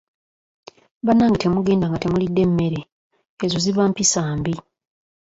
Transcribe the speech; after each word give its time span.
Bannange 1.05 1.37
temugenda 1.41 1.85
nga 1.87 1.99
temulidde 2.03 2.43
mmere, 2.49 2.79
ezo 3.45 3.57
ziba 3.63 3.83
mpisa 3.91 4.21
mbi. 4.37 4.53